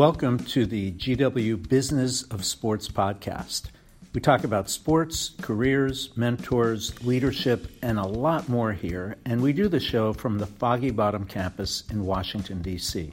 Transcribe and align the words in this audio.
Welcome 0.00 0.38
to 0.38 0.64
the 0.64 0.92
GW 0.92 1.68
Business 1.68 2.22
of 2.22 2.42
Sports 2.46 2.88
podcast. 2.88 3.64
We 4.14 4.22
talk 4.22 4.44
about 4.44 4.70
sports, 4.70 5.32
careers, 5.42 6.08
mentors, 6.16 7.04
leadership, 7.04 7.66
and 7.82 7.98
a 7.98 8.06
lot 8.06 8.48
more 8.48 8.72
here, 8.72 9.16
and 9.26 9.42
we 9.42 9.52
do 9.52 9.68
the 9.68 9.78
show 9.78 10.14
from 10.14 10.38
the 10.38 10.46
Foggy 10.46 10.90
Bottom 10.90 11.26
campus 11.26 11.84
in 11.90 12.06
Washington, 12.06 12.62
D.C. 12.62 13.12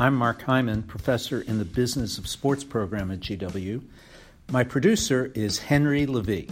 I'm 0.00 0.16
Mark 0.16 0.42
Hyman, 0.42 0.82
professor 0.82 1.42
in 1.42 1.60
the 1.60 1.64
Business 1.64 2.18
of 2.18 2.26
Sports 2.26 2.64
program 2.64 3.12
at 3.12 3.20
GW. 3.20 3.80
My 4.50 4.64
producer 4.64 5.30
is 5.36 5.60
Henry 5.60 6.06
Levy. 6.06 6.50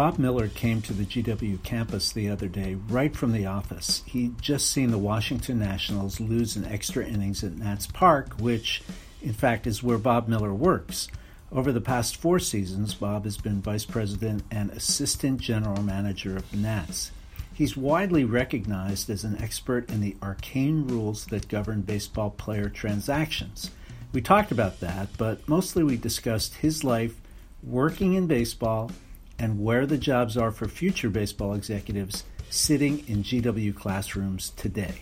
Bob 0.00 0.18
Miller 0.18 0.48
came 0.48 0.80
to 0.80 0.94
the 0.94 1.04
GW 1.04 1.62
campus 1.62 2.10
the 2.10 2.30
other 2.30 2.48
day 2.48 2.74
right 2.88 3.14
from 3.14 3.32
the 3.32 3.44
office. 3.44 4.02
He'd 4.06 4.40
just 4.40 4.72
seen 4.72 4.90
the 4.90 4.96
Washington 4.96 5.58
Nationals 5.58 6.18
lose 6.18 6.56
in 6.56 6.64
extra 6.64 7.04
innings 7.04 7.44
at 7.44 7.58
Nats 7.58 7.86
Park, 7.86 8.32
which, 8.38 8.82
in 9.20 9.34
fact, 9.34 9.66
is 9.66 9.82
where 9.82 9.98
Bob 9.98 10.26
Miller 10.26 10.54
works. 10.54 11.08
Over 11.52 11.70
the 11.70 11.82
past 11.82 12.16
four 12.16 12.38
seasons, 12.38 12.94
Bob 12.94 13.24
has 13.24 13.36
been 13.36 13.60
vice 13.60 13.84
president 13.84 14.42
and 14.50 14.70
assistant 14.70 15.38
general 15.38 15.82
manager 15.82 16.34
of 16.34 16.54
Nats. 16.54 17.10
He's 17.52 17.76
widely 17.76 18.24
recognized 18.24 19.10
as 19.10 19.22
an 19.22 19.36
expert 19.36 19.90
in 19.90 20.00
the 20.00 20.16
arcane 20.22 20.86
rules 20.86 21.26
that 21.26 21.46
govern 21.46 21.82
baseball 21.82 22.30
player 22.30 22.70
transactions. 22.70 23.70
We 24.14 24.22
talked 24.22 24.50
about 24.50 24.80
that, 24.80 25.10
but 25.18 25.46
mostly 25.46 25.84
we 25.84 25.98
discussed 25.98 26.54
his 26.54 26.84
life 26.84 27.20
working 27.62 28.14
in 28.14 28.26
baseball 28.26 28.90
and 29.40 29.58
where 29.58 29.86
the 29.86 29.96
jobs 29.96 30.36
are 30.36 30.52
for 30.52 30.68
future 30.68 31.08
baseball 31.08 31.54
executives 31.54 32.24
sitting 32.50 33.08
in 33.08 33.24
GW 33.24 33.74
classrooms 33.74 34.50
today. 34.50 35.00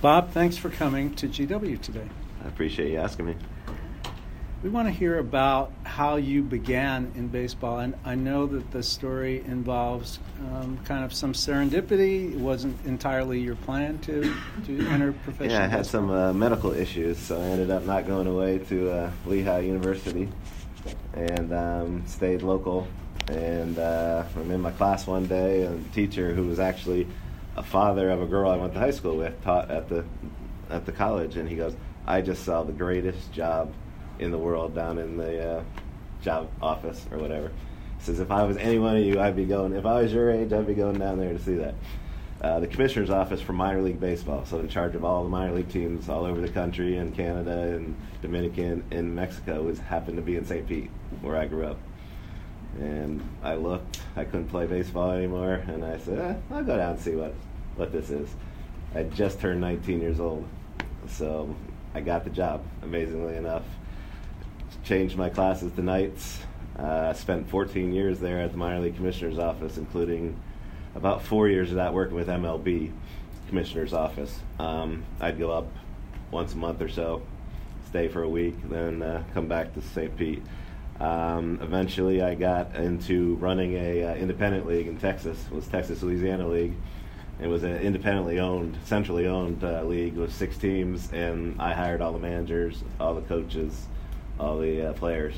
Bob, 0.00 0.30
thanks 0.30 0.56
for 0.56 0.70
coming 0.70 1.14
to 1.16 1.28
GW 1.28 1.80
today. 1.82 2.08
I 2.42 2.48
appreciate 2.48 2.92
you 2.92 2.98
asking 2.98 3.26
me. 3.26 3.36
We 4.60 4.70
want 4.70 4.88
to 4.88 4.92
hear 4.92 5.20
about 5.20 5.70
how 5.84 6.16
you 6.16 6.42
began 6.42 7.12
in 7.14 7.28
baseball, 7.28 7.78
and 7.78 7.94
I 8.04 8.16
know 8.16 8.44
that 8.46 8.72
the 8.72 8.82
story 8.82 9.44
involves 9.46 10.18
um, 10.50 10.80
kind 10.84 11.04
of 11.04 11.14
some 11.14 11.32
serendipity. 11.32 12.32
It 12.32 12.40
wasn't 12.40 12.84
entirely 12.84 13.38
your 13.38 13.54
plan 13.54 14.00
to, 14.00 14.34
to 14.66 14.88
enter 14.88 15.12
professional. 15.12 15.52
Yeah, 15.52 15.64
I 15.64 15.68
had 15.68 15.82
baseball. 15.82 16.00
some 16.00 16.10
uh, 16.10 16.32
medical 16.32 16.72
issues, 16.72 17.18
so 17.18 17.40
I 17.40 17.44
ended 17.44 17.70
up 17.70 17.84
not 17.84 18.08
going 18.08 18.26
away 18.26 18.58
to 18.58 18.90
uh, 18.90 19.10
Lehigh 19.26 19.60
University 19.60 20.28
and 21.14 21.52
um, 21.52 22.02
stayed 22.08 22.42
local. 22.42 22.88
And 23.28 23.78
uh, 23.78 24.24
I'm 24.34 24.50
in 24.50 24.60
my 24.60 24.72
class 24.72 25.06
one 25.06 25.26
day, 25.26 25.66
and 25.66 25.84
the 25.84 25.90
teacher, 25.90 26.34
who 26.34 26.48
was 26.48 26.58
actually 26.58 27.06
a 27.56 27.62
father 27.62 28.10
of 28.10 28.22
a 28.22 28.26
girl 28.26 28.50
I 28.50 28.56
went 28.56 28.72
to 28.72 28.80
high 28.80 28.90
school 28.90 29.18
with, 29.18 29.40
taught 29.44 29.70
at 29.70 29.88
the 29.88 30.04
at 30.68 30.84
the 30.84 30.92
college, 30.92 31.36
and 31.36 31.48
he 31.48 31.54
goes, 31.54 31.76
"I 32.08 32.22
just 32.22 32.44
saw 32.44 32.64
the 32.64 32.72
greatest 32.72 33.30
job." 33.32 33.72
In 34.18 34.30
the 34.30 34.38
world 34.38 34.74
down 34.74 34.98
in 34.98 35.16
the 35.16 35.58
uh, 35.58 35.62
job 36.22 36.48
office 36.60 37.04
or 37.10 37.18
whatever. 37.18 37.48
He 37.98 38.04
says, 38.04 38.20
if 38.20 38.30
I 38.30 38.44
was 38.44 38.56
any 38.56 38.78
one 38.78 38.96
of 38.96 39.02
you, 39.02 39.20
I'd 39.20 39.36
be 39.36 39.44
going, 39.44 39.74
if 39.74 39.86
I 39.86 40.02
was 40.02 40.12
your 40.12 40.30
age, 40.30 40.52
I'd 40.52 40.66
be 40.66 40.74
going 40.74 40.98
down 40.98 41.18
there 41.18 41.32
to 41.32 41.38
see 41.38 41.54
that. 41.54 41.74
Uh, 42.40 42.60
the 42.60 42.68
commissioner's 42.68 43.10
office 43.10 43.40
for 43.40 43.52
minor 43.52 43.82
league 43.82 43.98
baseball, 43.98 44.44
so 44.46 44.60
in 44.60 44.68
charge 44.68 44.94
of 44.94 45.04
all 45.04 45.24
the 45.24 45.28
minor 45.28 45.52
league 45.54 45.68
teams 45.70 46.08
all 46.08 46.24
over 46.24 46.40
the 46.40 46.48
country, 46.48 46.96
and 46.96 47.12
Canada, 47.12 47.74
and 47.74 47.96
Dominican, 48.22 48.84
and 48.92 49.12
Mexico, 49.12 49.62
was 49.62 49.80
happened 49.80 50.16
to 50.16 50.22
be 50.22 50.36
in 50.36 50.46
St. 50.46 50.66
Pete, 50.68 50.88
where 51.20 51.36
I 51.36 51.46
grew 51.46 51.66
up. 51.66 51.78
And 52.78 53.20
I 53.42 53.56
looked, 53.56 54.00
I 54.14 54.22
couldn't 54.22 54.48
play 54.48 54.66
baseball 54.66 55.10
anymore, 55.10 55.54
and 55.66 55.84
I 55.84 55.98
said, 55.98 56.18
eh, 56.20 56.54
I'll 56.54 56.62
go 56.62 56.76
down 56.76 56.92
and 56.92 57.00
see 57.00 57.16
what, 57.16 57.34
what 57.74 57.90
this 57.90 58.08
is. 58.10 58.28
I 58.94 59.02
just 59.02 59.40
turned 59.40 59.60
19 59.60 60.00
years 60.00 60.20
old, 60.20 60.46
so 61.08 61.52
I 61.92 62.00
got 62.02 62.22
the 62.22 62.30
job, 62.30 62.62
amazingly 62.82 63.34
enough 63.34 63.64
changed 64.84 65.16
my 65.16 65.28
classes 65.28 65.72
to 65.72 65.82
nights. 65.82 66.40
Uh, 66.78 67.10
I 67.10 67.12
spent 67.12 67.48
14 67.50 67.92
years 67.92 68.20
there 68.20 68.40
at 68.40 68.52
the 68.52 68.56
minor 68.56 68.80
league 68.80 68.96
commissioner's 68.96 69.38
office, 69.38 69.76
including 69.78 70.38
about 70.94 71.22
four 71.22 71.48
years 71.48 71.70
of 71.70 71.76
that 71.76 71.92
working 71.92 72.16
with 72.16 72.28
MLB 72.28 72.92
commissioner's 73.48 73.92
office. 73.92 74.38
Um, 74.58 75.04
I'd 75.20 75.38
go 75.38 75.50
up 75.50 75.66
once 76.30 76.54
a 76.54 76.56
month 76.56 76.80
or 76.82 76.88
so, 76.88 77.22
stay 77.88 78.08
for 78.08 78.22
a 78.22 78.28
week, 78.28 78.54
then 78.68 79.02
uh, 79.02 79.24
come 79.34 79.48
back 79.48 79.74
to 79.74 79.82
St. 79.82 80.16
Pete. 80.16 80.42
Um, 81.00 81.58
eventually, 81.62 82.22
I 82.22 82.34
got 82.34 82.74
into 82.74 83.36
running 83.36 83.74
a 83.74 84.04
uh, 84.04 84.14
independent 84.14 84.66
league 84.66 84.88
in 84.88 84.98
Texas. 84.98 85.42
It 85.50 85.54
was 85.54 85.66
Texas 85.68 86.02
Louisiana 86.02 86.46
League. 86.48 86.74
It 87.40 87.46
was 87.46 87.62
an 87.62 87.76
independently 87.76 88.40
owned, 88.40 88.76
centrally 88.84 89.28
owned 89.28 89.62
uh, 89.62 89.84
league 89.84 90.16
with 90.16 90.34
six 90.34 90.58
teams, 90.58 91.12
and 91.12 91.60
I 91.60 91.72
hired 91.72 92.00
all 92.00 92.12
the 92.12 92.18
managers, 92.18 92.82
all 92.98 93.14
the 93.14 93.22
coaches, 93.22 93.86
all 94.38 94.58
the 94.58 94.90
uh, 94.90 94.92
players. 94.94 95.34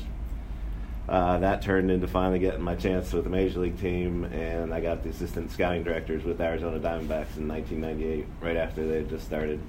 Uh, 1.09 1.39
that 1.39 1.61
turned 1.61 1.91
into 1.91 2.07
finally 2.07 2.39
getting 2.39 2.61
my 2.61 2.75
chance 2.75 3.11
with 3.11 3.23
the 3.23 3.29
major 3.29 3.59
league 3.59 3.79
team, 3.79 4.23
and 4.25 4.73
I 4.73 4.79
got 4.79 5.03
the 5.03 5.09
assistant 5.09 5.51
scouting 5.51 5.83
directors 5.83 6.23
with 6.23 6.39
Arizona 6.39 6.79
Diamondbacks 6.79 7.37
in 7.37 7.47
1998, 7.47 8.25
right 8.39 8.55
after 8.55 8.87
they 8.87 8.97
had 8.97 9.09
just 9.09 9.25
started. 9.25 9.59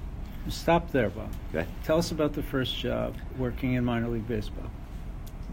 Stop 0.49 0.91
there, 0.91 1.09
Bob. 1.09 1.29
Okay. 1.53 1.67
Tell 1.83 1.97
us 1.97 2.11
about 2.11 2.33
the 2.33 2.43
first 2.43 2.77
job 2.77 3.15
working 3.37 3.73
in 3.73 3.83
minor 3.83 4.07
league 4.07 4.27
baseball. 4.27 4.69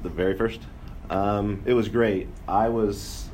The 0.02 0.08
very 0.08 0.36
first, 0.36 0.60
um, 1.08 1.62
it 1.64 1.74
was 1.74 1.88
great. 1.88 2.28
I 2.46 2.68
was 2.68 3.28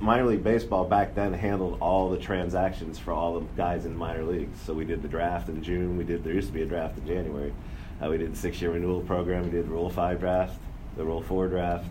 minor 0.00 0.24
league 0.24 0.44
baseball 0.44 0.84
back 0.84 1.14
then 1.14 1.32
handled 1.32 1.78
all 1.80 2.10
the 2.10 2.18
transactions 2.18 2.98
for 2.98 3.12
all 3.12 3.40
the 3.40 3.46
guys 3.56 3.86
in 3.86 3.96
minor 3.96 4.24
leagues. 4.24 4.60
So 4.62 4.74
we 4.74 4.84
did 4.84 5.02
the 5.02 5.08
draft 5.08 5.48
in 5.48 5.62
June. 5.62 5.96
We 5.96 6.04
did 6.04 6.24
there 6.24 6.32
used 6.32 6.48
to 6.48 6.54
be 6.54 6.62
a 6.62 6.66
draft 6.66 6.98
in 6.98 7.06
January. 7.06 7.52
Uh, 8.02 8.10
we 8.10 8.18
did 8.18 8.32
the 8.32 8.36
six-year 8.36 8.72
renewal 8.72 9.00
program. 9.00 9.44
We 9.44 9.50
did 9.50 9.66
the 9.66 9.70
Rule 9.70 9.88
Five 9.88 10.20
draft, 10.20 10.58
the 10.96 11.04
Rule 11.04 11.22
Four 11.22 11.48
draft. 11.48 11.86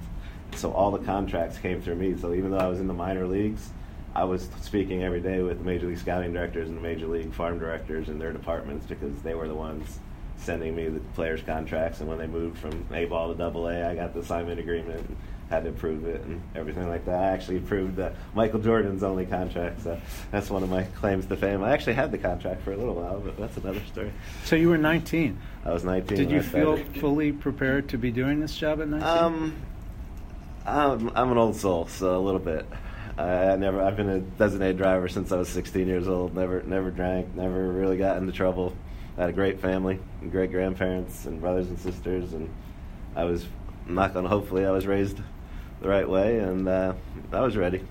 So 0.56 0.72
all 0.72 0.92
the 0.92 1.04
contracts 1.04 1.58
came 1.58 1.82
through 1.82 1.96
me. 1.96 2.16
So 2.18 2.34
even 2.34 2.52
though 2.52 2.60
I 2.60 2.68
was 2.68 2.80
in 2.80 2.88
the 2.88 2.94
minor 2.94 3.26
leagues, 3.26 3.70
I 4.14 4.24
was 4.24 4.48
speaking 4.62 5.04
every 5.04 5.20
day 5.20 5.42
with 5.42 5.60
major 5.62 5.88
league 5.88 5.98
scouting 5.98 6.32
directors 6.32 6.70
and 6.70 6.82
major 6.82 7.08
league 7.08 7.34
farm 7.34 7.60
directors 7.60 8.08
and 8.08 8.22
their 8.22 8.32
departments 8.32 8.86
because 8.86 9.14
they 9.24 9.34
were 9.34 9.48
the 9.48 9.56
ones 9.56 10.00
sending 10.38 10.76
me 10.76 10.88
the 10.88 11.00
players' 11.16 11.42
contracts. 11.42 12.00
And 12.00 12.08
when 12.08 12.18
they 12.20 12.28
moved 12.28 12.58
from 12.58 12.86
A 12.94 13.06
ball 13.06 13.30
to 13.30 13.38
Double 13.38 13.68
A, 13.68 13.90
I 13.90 13.96
got 13.96 14.14
the 14.14 14.20
assignment 14.20 14.60
agreement 14.60 15.18
had 15.50 15.64
to 15.64 15.72
prove 15.72 16.06
it 16.06 16.22
and 16.22 16.42
everything 16.56 16.90
like 16.90 17.06
that. 17.06 17.20
I 17.20 17.28
actually 17.28 17.58
approved 17.58 18.00
uh, 18.00 18.12
Michael 18.34 18.60
Jordan's 18.60 19.04
only 19.04 19.26
contract, 19.26 19.84
so 19.84 20.00
that's 20.32 20.50
one 20.50 20.64
of 20.64 20.70
my 20.70 20.84
claims 20.84 21.28
to 21.28 21.38
fame. 21.38 21.64
I 21.64 21.72
actually 21.72 21.94
had 21.94 22.12
the 22.12 22.18
contract 22.18 22.64
for 22.64 22.74
a 22.74 22.78
little 22.78 22.96
while, 22.96 23.20
but 23.20 23.38
that's 23.38 23.58
another 23.58 23.82
story. 23.92 24.12
So 24.44 24.56
you 24.56 24.70
were 24.70 24.78
19. 24.78 25.38
I 25.64 25.72
was 25.72 25.84
19. 25.84 26.18
Did 26.18 26.32
you 26.32 26.42
feel 26.42 26.78
fully 27.00 27.32
prepared 27.32 27.90
to 27.90 27.98
be 27.98 28.12
doing 28.12 28.40
this 28.40 28.56
job 28.56 28.82
at 28.82 28.88
19? 28.88 29.08
Um, 29.08 29.56
I'm, 30.66 31.12
I'm 31.16 31.32
an 31.32 31.38
old 31.38 31.56
soul, 31.56 31.88
so 31.88 32.18
a 32.18 32.20
little 32.20 32.40
bit. 32.40 32.66
I, 33.18 33.52
I 33.52 33.56
never. 33.56 33.82
I've 33.82 33.96
been 33.96 34.10
a 34.10 34.20
designated 34.20 34.78
driver 34.78 35.08
since 35.08 35.32
I 35.32 35.38
was 35.38 35.48
16 35.50 35.88
years 35.88 36.08
old. 36.08 36.36
Never, 36.36 36.64
never 36.64 36.90
drank. 36.90 37.36
Never 37.36 37.72
really 37.72 37.98
got 37.98 38.18
into 38.18 38.32
trouble. 38.32 38.76
I 39.18 39.22
had 39.22 39.30
a 39.30 39.34
great 39.34 39.60
family, 39.62 40.00
and 40.22 40.32
great 40.32 40.52
grandparents, 40.52 41.26
and 41.26 41.40
brothers 41.40 41.68
and 41.68 41.80
sisters, 41.80 42.34
and 42.34 42.50
I 43.16 43.24
was 43.24 43.46
not 43.88 44.14
going 44.14 44.24
to. 44.24 44.30
Hopefully, 44.30 44.66
I 44.66 44.72
was 44.72 44.86
raised 44.86 45.20
the 45.82 45.90
right 45.90 46.08
way, 46.08 46.40
and 46.40 46.68
uh, 46.68 46.94
I 47.32 47.42
was 47.42 47.56
ready. 47.56 47.86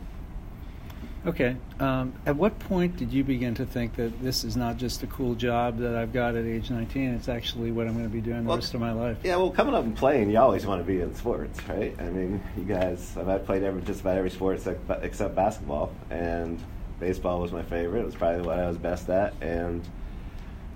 Okay. 1.27 1.57
Um, 1.81 2.13
at 2.27 2.37
what 2.37 2.59
point 2.59 2.97
did 2.97 3.13
you 3.13 3.25
begin 3.25 3.55
to 3.55 3.65
think 3.65 3.97
that 3.97 4.23
this 4.23 4.45
is 4.45 4.57
not 4.57 4.77
just 4.77 5.03
a 5.03 5.07
cool 5.07 5.35
job 5.35 5.79
that 5.79 5.95
I've 5.95 6.13
got 6.13 6.35
at 6.35 6.45
age 6.45 6.71
19? 6.71 7.15
It's 7.15 7.29
actually 7.29 7.71
what 7.73 7.87
I'm 7.87 7.95
going 7.95 8.05
to 8.05 8.11
be 8.11 8.21
doing 8.21 8.45
the 8.45 8.55
rest 8.55 8.75
of 8.75 8.81
my 8.81 8.93
life. 8.93 9.17
Yeah, 9.25 9.37
well, 9.37 9.51
coming 9.51 9.75
up 9.75 9.85
and 9.85 9.97
playing, 9.97 10.31
you 10.31 10.39
always 10.39 10.67
want 10.67 10.83
to 10.83 10.87
be 10.87 11.01
in 11.01 11.15
sports, 11.15 11.59
right? 11.67 11.99
I 11.99 12.11
mean, 12.11 12.43
you 12.59 12.65
guys, 12.65 13.17
I've 13.17 13.47
played 13.47 13.63
every, 13.63 13.81
just 13.83 14.03
about 14.03 14.19
every 14.19 14.31
sport 14.31 14.59
except, 14.59 14.91
except 15.03 15.35
basketball, 15.35 15.93
and 16.11 16.61
baseball 17.01 17.41
was 17.41 17.53
my 17.53 17.63
favorite. 17.63 18.03
It 18.03 18.07
was 18.07 18.15
probably 18.15 18.47
what 18.47 18.59
I 18.59 18.67
was 18.67 18.77
best 18.77 19.09
at, 19.09 19.33
and 19.41 19.83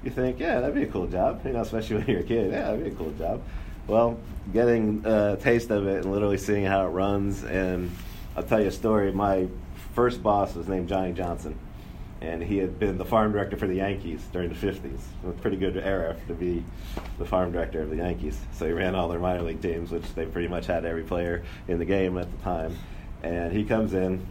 you 0.03 0.11
think, 0.11 0.41
yeah, 0.41 0.61
that'd 0.61 0.75
be 0.75 0.85
a 0.85 0.87
cool 0.87 1.09
job, 1.09 1.43
you 1.45 1.53
know, 1.53 1.61
especially 1.61 1.97
when 1.97 2.07
you're 2.07 2.21
a 2.21 2.25
kid. 2.25 2.53
Yeah, 2.53 2.71
that'd 2.71 2.85
be 2.85 2.91
a 2.91 2.95
cool 2.95 3.13
job. 3.13 3.43
Well, 3.89 4.19
getting 4.53 5.03
a 5.07 5.39
taste 5.41 5.71
of 5.71 5.87
it 5.87 6.05
and 6.05 6.13
literally 6.13 6.37
seeing 6.37 6.67
how 6.67 6.85
it 6.85 6.91
runs, 6.91 7.43
and 7.43 7.91
I'll 8.37 8.43
tell 8.43 8.61
you 8.61 8.69
a 8.69 8.71
story. 8.71 9.11
My 9.13 9.49
first 9.95 10.23
boss 10.23 10.55
was 10.55 10.69
named 10.69 10.91
Johnny 10.91 11.15
Johnson, 11.15 11.59
and 12.21 12.43
he 12.43 12.59
had 12.59 12.79
been 12.79 12.99
the 12.99 13.05
farm 13.07 13.33
director 13.33 13.57
for 13.57 13.67
the 13.67 13.77
Yankees 13.77 14.23
during 14.31 14.51
the 14.51 14.55
50s. 14.55 15.01
A 15.27 15.31
pretty 15.33 15.57
good 15.57 15.79
era 15.79 16.17
to 16.27 16.35
be 16.35 16.63
the 17.19 17.25
farm 17.25 17.51
director 17.51 17.81
of 17.81 17.89
the 17.89 17.97
Yankees. 17.97 18.39
So 18.53 18.67
he 18.67 18.73
ran 18.73 18.95
all 18.95 19.09
their 19.09 19.21
minor 19.21 19.41
league 19.41 19.63
teams, 19.63 19.91
which 19.91 20.15
they 20.15 20.27
pretty 20.27 20.49
much 20.49 20.67
had 20.67 20.85
every 20.85 21.05
player 21.05 21.43
in 21.67 21.79
the 21.79 21.87
game 21.87 22.19
at 22.19 22.31
the 22.31 22.45
time. 22.45 22.77
And 23.23 23.51
he 23.55 23.65
comes 23.65 23.95
in. 23.95 24.25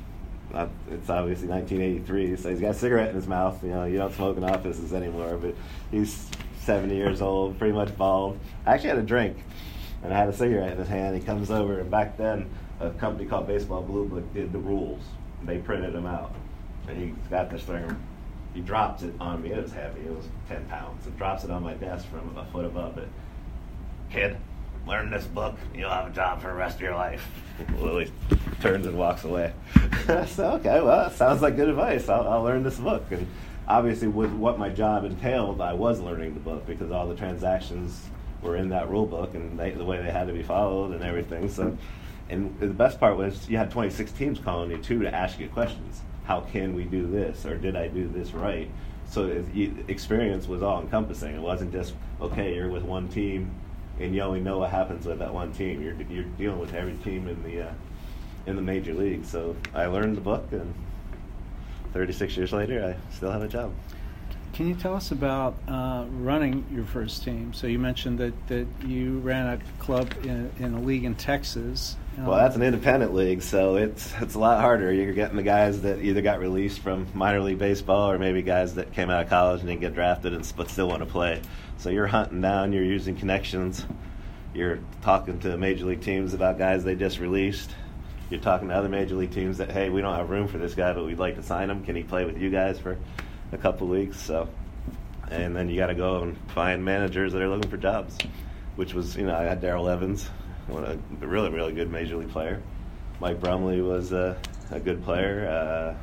Uh, 0.54 0.68
it's 0.92 1.10
obviously 1.10 1.48
1983, 1.48 2.38
so 2.38 2.52
he's 2.52 2.62
got 2.62 2.72
a 2.72 2.74
cigarette 2.76 3.10
in 3.10 3.16
his 3.16 3.28
mouth. 3.28 3.62
You 3.64 3.72
know, 3.72 3.86
you 3.86 3.98
don't 3.98 4.14
smoke 4.14 4.38
in 4.38 4.44
offices 4.44 4.94
anymore, 4.94 5.36
but 5.36 5.56
he's 5.90 6.30
70 6.68 6.96
years 6.96 7.22
old, 7.22 7.58
pretty 7.58 7.74
much 7.74 7.98
bald. 7.98 8.40
I 8.66 8.74
actually 8.74 8.90
had 8.90 9.00
a 9.00 9.04
drink, 9.04 9.38
and 10.04 10.14
I 10.14 10.18
had 10.18 10.30
a 10.30 10.34
cigarette 10.34 10.74
in 10.74 10.78
his 10.78 10.88
hand. 10.88 11.16
He 11.16 11.22
comes 11.22 11.50
over, 11.50 11.80
and 11.80 11.90
back 11.90 12.18
then, 12.18 12.50
a 12.80 12.92
company 12.92 13.28
called 13.28 13.48
Baseball 13.48 13.82
Blue 13.82 14.06
Book 14.06 14.34
did 14.34 14.52
the 14.52 14.60
rules. 14.60 15.02
They 15.44 15.58
printed 15.58 15.94
them 15.94 16.06
out, 16.06 16.36
and 16.88 16.98
he's 16.98 17.30
got 17.30 17.50
this 17.50 17.64
thing 17.64 17.98
he 18.58 18.64
drops 18.64 19.04
it 19.04 19.14
on 19.20 19.44
me. 19.44 19.52
It 19.52 19.62
was 19.62 19.72
heavy. 19.72 20.02
It 20.02 20.10
was 20.10 20.26
10 20.50 20.66
pounds. 20.66 21.06
It 21.06 21.16
drops 21.16 21.44
it 21.44 21.52
on 21.52 21.62
my 21.62 21.76
desk 21.76 22.08
from 22.10 22.36
a 22.36 22.44
foot 22.46 22.66
above 22.66 22.98
it. 22.98 23.08
Kid, 24.10 24.36
learn 24.88 25.12
this 25.12 25.26
book. 25.26 25.56
You'll 25.76 25.92
have 25.92 26.08
a 26.08 26.10
job 26.10 26.42
for 26.42 26.48
the 26.48 26.56
rest 26.56 26.78
of 26.78 26.82
your 26.82 26.96
life. 26.96 27.30
Lily 27.80 28.12
turns 28.60 28.88
and 28.88 28.98
walks 28.98 29.26
away. 29.26 29.54
so, 30.28 30.54
okay, 30.54 30.82
well, 30.82 31.12
sounds 31.12 31.44
like 31.44 31.56
good 31.56 31.70
advice. 31.70 32.10
I'll, 32.10 32.28
I'll 32.28 32.42
learn 32.42 32.64
this 32.64 32.80
book. 32.80 33.04
And 33.12 33.28
obviously, 33.68 34.08
with 34.08 34.32
what 34.32 34.58
my 34.58 34.70
job 34.70 35.06
entailed, 35.06 35.62
I 35.62 35.74
was 35.74 36.00
learning 36.00 36.34
the 36.34 36.40
book 36.40 36.66
because 36.66 36.92
all 36.92 37.08
the 37.08 37.16
transactions 37.16 38.02
were 38.42 38.56
in 38.56 38.70
that 38.70 38.90
rule 38.90 39.06
book 39.06 39.34
and 39.34 39.58
they, 39.58 39.72
the 39.72 39.86
way 39.86 40.02
they 40.02 40.12
had 40.12 40.28
to 40.28 40.34
be 40.34 40.44
followed 40.44 40.92
and 40.92 41.04
everything. 41.04 41.50
So, 41.50 41.78
and 42.30 42.58
the 42.60 42.68
best 42.68 43.00
part 43.00 43.18
was 43.18 43.50
you 43.50 43.58
had 43.58 43.72
26 43.72 44.12
teams 44.12 44.40
calling 44.40 44.72
you 44.72 44.78
too 44.78 45.02
to 45.04 45.14
ask 45.14 45.40
you 45.40 45.48
questions. 45.50 46.02
How 46.26 46.42
can 46.42 46.76
we 46.76 46.84
do 46.84 47.08
this, 47.08 47.46
or 47.46 47.58
did 47.58 47.76
I 47.76 47.88
do 47.88 48.08
this 48.08 48.32
right? 48.34 48.70
So 49.10 49.46
experience 49.88 50.48
was 50.48 50.62
all 50.62 50.82
encompassing. 50.82 51.36
It 51.36 51.42
wasn't 51.42 51.72
just 51.72 51.94
okay. 52.20 52.56
You're 52.56 52.70
with 52.70 52.84
one 52.84 53.08
team, 53.08 53.50
and 54.00 54.14
you 54.14 54.22
only 54.22 54.42
know 54.42 54.60
what 54.60 54.70
happens 54.70 55.06
with 55.06 55.20
that 55.20 55.34
one 55.34 55.54
team. 55.54 55.82
You're 55.82 55.96
you're 56.10 56.26
dealing 56.38 56.60
with 56.60 56.74
every 56.74 56.96
team 56.96 57.30
in 57.30 57.42
the 57.44 57.70
uh, 57.70 57.74
in 58.46 58.58
the 58.58 58.62
major 58.62 58.94
league. 58.94 59.24
So 59.24 59.56
I 59.74 59.86
learned 59.86 60.18
the 60.18 60.22
book, 60.22 60.46
and 60.52 60.74
36 61.94 62.38
years 62.38 62.54
later, 62.54 62.96
I 62.96 63.16
still 63.16 63.32
have 63.32 63.42
a 63.42 63.48
job. 63.48 63.74
Can 64.54 64.68
you 64.68 64.76
tell 64.76 64.96
us 64.96 65.12
about 65.12 65.56
uh, 65.68 66.06
running 66.10 66.66
your 66.72 66.86
first 66.86 67.24
team? 67.24 67.54
So 67.54 67.68
you 67.68 67.78
mentioned 67.78 68.18
that, 68.18 68.48
that 68.48 68.66
you 68.88 69.20
ran 69.20 69.48
a 69.48 69.60
club 69.78 70.12
in, 70.24 70.52
in 70.58 70.74
a 70.74 70.82
league 70.82 71.04
in 71.04 71.14
Texas. 71.14 71.96
Well, 72.18 72.38
that's 72.38 72.56
an 72.56 72.64
independent 72.64 73.14
league, 73.14 73.44
so 73.44 73.76
it's 73.76 74.12
it's 74.20 74.34
a 74.34 74.40
lot 74.40 74.60
harder. 74.60 74.92
You're 74.92 75.14
getting 75.14 75.36
the 75.36 75.44
guys 75.44 75.82
that 75.82 76.00
either 76.00 76.24
got 76.24 76.40
released 76.40 76.80
from 76.80 77.06
minor 77.14 77.40
league 77.42 77.60
baseball, 77.60 78.10
or 78.10 78.18
maybe 78.18 78.42
guys 78.42 78.74
that 78.74 78.92
came 78.94 79.12
out 79.12 79.22
of 79.22 79.30
college 79.30 79.60
and 79.60 79.70
didn't 79.70 79.82
get 79.82 79.94
drafted, 79.94 80.34
and 80.34 80.54
but 80.58 80.72
still 80.72 80.88
want 80.88 81.02
to 81.02 81.06
play. 81.06 81.40
So 81.78 81.92
you're 81.92 82.08
hunting 82.08 82.42
down. 82.42 82.74
You're 82.74 82.84
using 82.84 83.16
connections. 83.16 83.86
You're 84.56 84.80
talking 85.04 85.40
to 85.42 85.56
major 85.58 85.86
league 85.86 86.02
teams 86.02 86.34
about 86.34 86.58
guys 86.58 86.84
they 86.84 86.96
just 86.96 87.20
released. 87.20 87.70
You're 88.30 88.42
talking 88.42 88.68
to 88.70 88.74
other 88.74 88.90
major 88.90 89.16
league 89.16 89.32
teams 89.32 89.58
that 89.58 89.72
hey, 89.72 89.90
we 89.90 90.02
don't 90.02 90.16
have 90.16 90.30
room 90.30 90.48
for 90.48 90.58
this 90.58 90.76
guy, 90.76 90.94
but 90.94 91.06
we'd 91.06 91.20
like 91.20 91.36
to 91.36 91.44
sign 91.44 91.70
him. 91.70 91.84
Can 91.84 91.96
he 91.96 92.04
play 92.04 92.26
with 92.26 92.38
you 92.38 92.50
guys 92.50 92.80
for 92.80 92.98
a 93.52 93.58
couple 93.58 93.88
weeks? 93.88 94.20
So, 94.20 94.50
and 95.30 95.56
then 95.56 95.70
you 95.70 95.78
got 95.78 95.88
to 95.88 95.96
go 95.96 96.24
and 96.24 96.38
find 96.52 96.84
managers 96.84 97.34
that 97.34 97.42
are 97.42 97.48
looking 97.48 97.70
for 97.70 97.78
jobs, 97.78 98.18
which 98.76 98.94
was 98.94 99.16
you 99.16 99.26
know 99.26 99.36
I 99.36 99.44
had 99.44 99.62
Darrell 99.62 99.88
Evans 99.88 100.30
a 100.70 100.98
really, 101.20 101.50
really 101.50 101.74
good 101.74 101.92
major 101.92 102.18
league 102.18 102.30
player. 102.30 102.62
Mike 103.20 103.40
Brumley 103.40 103.82
was 103.82 104.12
a, 104.12 104.38
a 104.72 104.80
good 104.80 105.04
player. 105.04 105.48
Uh, 105.48 105.98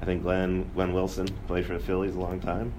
I 0.00 0.04
think 0.04 0.22
Glenn 0.22 0.70
Glenn 0.74 0.92
Wilson 0.92 1.26
played 1.46 1.66
for 1.66 1.74
the 1.74 1.84
Phillies 1.84 2.14
a 2.14 2.20
long 2.20 2.40
time. 2.40 2.72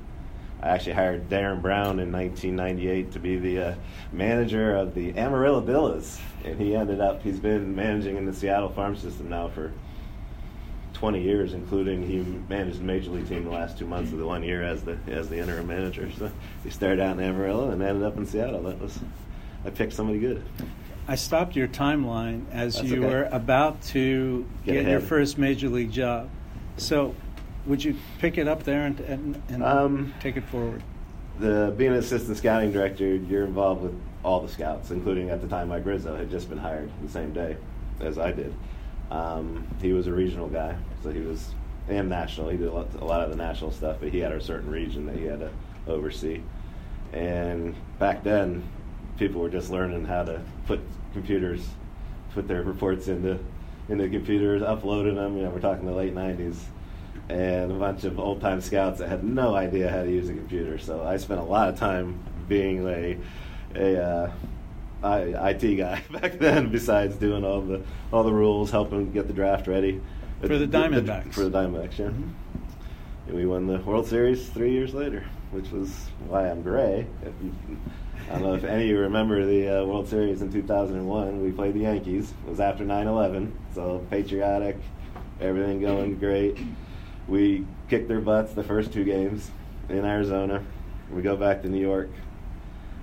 I 0.62 0.70
actually 0.70 0.94
hired 0.94 1.30
Daren 1.30 1.62
Brown 1.62 2.00
in 2.00 2.12
1998 2.12 3.12
to 3.12 3.20
be 3.20 3.38
the 3.38 3.60
uh, 3.60 3.76
manager 4.12 4.76
of 4.76 4.96
the 4.96 5.16
Amarillo 5.18 5.62
Dillas, 5.62 6.20
and 6.44 6.60
he 6.60 6.76
ended 6.76 7.02
up 7.02 7.22
he's 7.22 7.40
been 7.40 7.76
managing 7.76 8.18
in 8.18 8.26
the 8.26 8.34
Seattle 8.34 8.70
farm 8.70 8.96
system 8.96 9.30
now 9.30 9.50
for 9.50 9.72
20 10.94 11.22
years, 11.22 11.54
including 11.54 12.08
he 12.08 12.20
managed 12.50 12.80
the 12.80 12.84
major 12.84 13.12
league 13.12 13.28
team 13.28 13.44
the 13.44 13.52
last 13.52 13.78
two 13.78 13.86
months 13.86 14.12
of 14.14 14.18
the 14.18 14.26
one 14.26 14.44
year 14.44 14.64
as 14.64 14.84
the 14.84 14.98
as 15.08 15.30
the 15.30 15.38
interim 15.38 15.68
manager. 15.68 16.10
So 16.18 16.32
he 16.64 16.70
started 16.70 17.00
out 17.00 17.18
in 17.18 17.24
Amarillo 17.24 17.70
and 17.70 17.82
ended 17.84 18.04
up 18.04 18.18
in 18.18 18.26
Seattle. 18.26 18.64
That 18.64 18.80
was 18.80 18.98
I 19.66 19.72
picked 19.72 19.94
somebody 19.94 20.20
good. 20.20 20.44
I 21.08 21.16
stopped 21.16 21.56
your 21.56 21.68
timeline 21.68 22.46
as 22.52 22.76
That's 22.76 22.88
you 22.88 23.04
okay. 23.04 23.14
were 23.14 23.24
about 23.32 23.82
to 23.84 24.46
Get 24.66 24.74
get, 24.74 24.88
your 24.88 25.00
first 25.00 25.38
major 25.38 25.70
league 25.70 25.92
job. 25.92 26.30
So, 26.78 27.16
would 27.66 27.84
you 27.84 27.96
pick 28.20 28.38
it 28.38 28.48
up 28.48 28.64
there 28.64 28.86
and, 28.86 29.00
and, 29.02 29.42
and 29.50 29.64
Um, 29.64 30.14
take 30.20 30.38
it 30.38 30.44
forward? 30.46 30.84
The 31.40 31.74
being 31.78 31.92
an 31.92 31.98
assistant 31.98 32.38
scouting 32.38 32.72
director, 32.72 33.16
you're 33.16 33.46
involved 33.46 33.82
with 33.82 34.00
all 34.24 34.40
the 34.40 34.48
scouts, 34.48 34.92
including 34.92 35.30
at 35.30 35.42
the 35.42 35.48
time 35.48 35.70
Mike 35.70 35.86
Rizzo 35.86 36.16
had 36.16 36.30
just 36.30 36.50
been 36.50 36.58
hired 36.58 36.90
the 37.02 37.10
same 37.10 37.34
day 37.34 37.58
as 38.00 38.18
I 38.18 38.32
did. 38.32 38.54
Um, 39.12 39.68
he 39.82 39.94
was 39.94 40.08
a 40.08 40.14
regional 40.14 40.48
guy, 40.48 40.76
so 41.04 41.12
he 41.12 41.22
was 41.22 41.54
and 41.88 42.10
national. 42.10 42.50
He 42.50 42.58
did 42.58 42.68
a 42.68 42.72
lot, 42.72 42.88
a 43.00 43.06
lot 43.06 43.22
of 43.22 43.30
the 43.30 43.36
national 43.36 43.72
stuff, 43.72 43.98
but 44.00 44.10
he 44.10 44.20
had 44.20 44.32
a 44.32 44.42
certain 44.42 44.72
region 44.72 45.06
that 45.06 45.16
he 45.16 45.26
had 45.26 45.40
to 45.40 45.52
oversee. 45.88 46.42
And 47.14 47.76
back 48.00 48.24
then, 48.24 48.64
people 49.18 49.42
were 49.42 49.50
just 49.50 49.70
learning 49.70 50.06
how 50.06 50.24
to 50.24 50.42
put 50.66 50.80
computers, 51.14 51.68
put 52.34 52.48
their 52.48 52.64
reports 52.64 53.08
into 53.08 53.40
into 53.88 54.10
computers, 54.10 54.64
uploading 54.64 55.16
them. 55.16 55.38
You 55.38 55.44
know, 55.44 55.50
we're 55.52 55.60
talking 55.60 55.86
the 55.86 55.94
late 55.94 56.16
'90s, 56.16 56.58
and 57.30 57.72
a 57.72 57.76
bunch 57.76 58.04
of 58.04 58.20
old 58.20 58.42
time 58.42 58.62
scouts 58.62 59.00
that 59.00 59.10
had 59.10 59.24
no 59.24 59.56
idea 59.56 59.90
how 59.90 60.04
to 60.04 60.10
use 60.12 60.30
a 60.30 60.34
computer. 60.34 60.78
So 60.78 61.04
I 61.04 61.18
spent 61.18 61.40
a 61.40 61.44
lot 61.44 61.70
of 61.70 61.78
time 61.78 62.20
being 62.48 62.88
a 62.88 63.18
a 63.76 64.02
uh, 64.04 64.32
I, 65.04 65.50
IT 65.52 65.76
guy 65.76 66.02
back 66.12 66.40
then. 66.40 66.72
Besides 66.72 67.16
doing 67.16 67.44
all 67.44 67.62
the 67.62 67.82
all 68.14 68.24
the 68.24 68.34
rules, 68.34 68.72
helping 68.72 69.12
get 69.12 69.28
the 69.28 69.34
draft 69.34 69.68
ready 69.68 70.02
For 70.42 70.58
the 70.58 70.68
Diamondbacks. 70.68 71.34
For 71.34 71.44
the 71.48 71.58
Diamondbacks, 71.58 71.98
yeah. 71.98 72.08
Mhm. 72.08 72.30
And 73.28 73.36
we 73.36 73.46
won 73.48 73.66
the 73.66 73.80
World 73.80 74.06
Series 74.08 74.48
three 74.50 74.72
years 74.72 74.94
later, 74.94 75.26
which 75.50 75.72
was 75.72 75.90
why 76.28 76.48
I'm 76.48 76.62
gray. 76.62 77.08
If 77.24 77.34
you, 77.44 77.56
I 78.30 78.34
don't 78.34 78.44
know 78.44 78.54
if 78.54 78.64
any 78.64 78.84
of 78.84 78.90
you 78.90 79.00
remember 79.00 79.46
the 79.46 79.82
uh, 79.82 79.86
World 79.86 80.08
Series 80.08 80.44
in 80.44 80.52
2001. 80.52 81.44
We 81.44 81.52
played 81.52 81.74
the 81.74 81.82
Yankees. 81.82 82.32
It 82.46 82.50
was 82.50 82.60
after 82.60 82.84
9/11, 82.86 83.52
so 83.74 84.06
patriotic, 84.12 84.78
everything 85.42 85.82
going 85.82 86.18
great. 86.20 86.58
We 87.28 87.66
kicked 87.90 88.08
their 88.08 88.22
butts 88.22 88.54
the 88.54 88.64
first 88.64 88.94
two 88.94 89.04
games 89.04 89.50
in 89.90 90.06
Arizona. 90.06 90.64
We 91.12 91.22
go 91.22 91.36
back 91.36 91.62
to 91.64 91.70
New 91.70 91.82
York. 91.82 92.10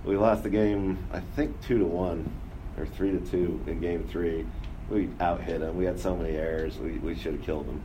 We 0.04 0.16
lost 0.16 0.42
the 0.42 0.50
game, 0.50 0.98
I 1.12 1.20
think 1.20 1.60
two 1.62 1.78
to 1.78 1.84
one 1.84 2.30
or 2.76 2.86
three 2.86 3.10
to 3.12 3.20
two 3.20 3.60
in 3.66 3.80
Game 3.80 4.04
Three. 4.08 4.46
We 4.90 5.10
out 5.20 5.40
hit 5.40 5.60
them. 5.60 5.76
We 5.76 5.84
had 5.84 5.98
so 6.00 6.16
many 6.16 6.36
errors. 6.36 6.76
We 6.78 6.92
we 6.98 7.14
should 7.14 7.34
have 7.34 7.42
killed 7.42 7.68
them. 7.68 7.82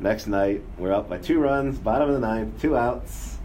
Next 0.00 0.26
night, 0.26 0.62
we're 0.76 0.92
up 0.92 1.08
by 1.08 1.18
two 1.18 1.40
runs, 1.40 1.78
bottom 1.78 2.08
of 2.08 2.14
the 2.14 2.26
ninth, 2.26 2.60
two 2.60 2.76
outs. 2.76 3.38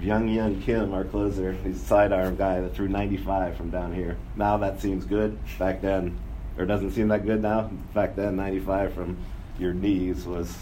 Young 0.00 0.28
Young 0.28 0.60
Kim, 0.60 0.92
our 0.92 1.04
closer, 1.04 1.52
he's 1.64 1.82
a 1.82 1.84
sidearm 1.84 2.36
guy 2.36 2.60
that 2.60 2.74
threw 2.74 2.86
95 2.86 3.56
from 3.56 3.70
down 3.70 3.94
here. 3.94 4.16
Now 4.36 4.58
that 4.58 4.80
seems 4.80 5.06
good. 5.06 5.38
Back 5.58 5.80
then, 5.80 6.18
or 6.58 6.66
doesn't 6.66 6.92
seem 6.92 7.08
that 7.08 7.24
good 7.24 7.40
now. 7.40 7.70
Back 7.94 8.14
then, 8.14 8.36
95 8.36 8.92
from 8.92 9.16
your 9.58 9.72
knees 9.72 10.26
was 10.26 10.54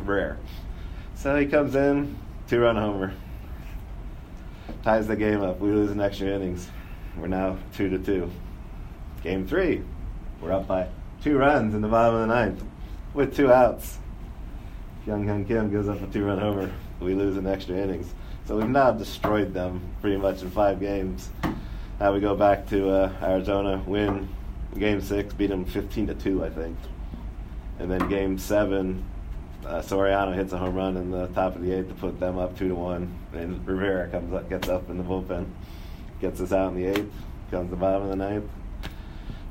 rare. 0.00 0.38
So 1.14 1.36
he 1.36 1.46
comes 1.46 1.74
in, 1.74 2.18
two 2.48 2.60
run 2.60 2.76
homer, 2.76 3.14
ties 4.82 5.06
the 5.06 5.16
game 5.16 5.42
up. 5.42 5.60
We 5.60 5.70
lose 5.70 5.90
in 5.90 6.00
extra 6.00 6.28
innings. 6.28 6.68
We're 7.16 7.28
now 7.28 7.58
two 7.74 7.88
to 7.90 7.98
two. 7.98 8.30
Game 9.22 9.46
three, 9.46 9.82
we're 10.40 10.52
up 10.52 10.66
by 10.66 10.88
two 11.22 11.38
runs 11.38 11.74
in 11.74 11.80
the 11.80 11.88
bottom 11.88 12.14
of 12.14 12.28
the 12.28 12.34
ninth 12.34 12.62
with 13.14 13.34
two 13.34 13.52
outs. 13.52 13.98
Byung-Hyun 15.06 15.46
Kim 15.46 15.70
gives 15.70 15.88
up 15.88 16.02
a 16.02 16.06
two 16.06 16.24
run 16.24 16.38
homer. 16.38 16.72
We 17.00 17.14
lose 17.14 17.36
in 17.36 17.46
extra 17.46 17.76
innings. 17.76 18.14
So 18.46 18.56
we've 18.56 18.68
now 18.68 18.92
destroyed 18.92 19.54
them 19.54 19.80
pretty 20.00 20.16
much 20.16 20.42
in 20.42 20.50
five 20.50 20.80
games. 20.80 21.30
Now 22.00 22.12
we 22.12 22.20
go 22.20 22.34
back 22.34 22.68
to 22.68 22.90
uh, 22.90 23.12
Arizona, 23.22 23.82
win 23.86 24.28
game 24.78 25.00
six, 25.00 25.32
beat 25.32 25.48
them 25.48 25.64
15 25.64 26.08
to 26.08 26.14
2, 26.14 26.44
I 26.44 26.50
think. 26.50 26.76
And 27.78 27.90
then 27.90 28.08
game 28.08 28.38
seven, 28.38 29.04
uh, 29.66 29.82
Soriano 29.82 30.34
hits 30.34 30.52
a 30.52 30.58
home 30.58 30.74
run 30.74 30.96
in 30.96 31.10
the 31.10 31.26
top 31.28 31.56
of 31.56 31.62
the 31.62 31.72
eighth 31.72 31.88
to 31.88 31.94
put 31.94 32.20
them 32.20 32.38
up 32.38 32.58
2 32.58 32.68
to 32.68 32.74
1. 32.74 33.18
And 33.34 33.66
Rivera 33.66 34.08
comes 34.08 34.32
up, 34.32 34.48
gets 34.48 34.68
up 34.68 34.88
in 34.90 34.98
the 34.98 35.04
bullpen, 35.04 35.46
gets 36.20 36.40
us 36.40 36.52
out 36.52 36.72
in 36.72 36.76
the 36.76 36.86
eighth, 36.86 37.12
comes 37.50 37.66
to 37.66 37.70
the 37.70 37.76
bottom 37.76 38.02
of 38.02 38.08
the 38.10 38.16
ninth, 38.16 38.50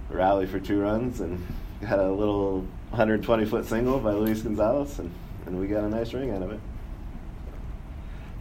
rally 0.10 0.46
for 0.46 0.60
two 0.60 0.80
runs, 0.82 1.20
and 1.20 1.46
had 1.82 2.00
a 2.00 2.12
little 2.12 2.62
120 2.90 3.46
foot 3.46 3.66
single 3.66 4.00
by 4.00 4.14
Luis 4.14 4.42
Gonzalez, 4.42 5.00
and, 5.00 5.12
and 5.46 5.60
we 5.60 5.68
got 5.68 5.84
a 5.84 5.90
nice 5.90 6.14
ring 6.14 6.32
out 6.32 6.42
of 6.42 6.52
it. 6.52 6.60